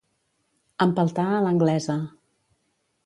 [0.85, 1.99] Empeltar a l'anglesa.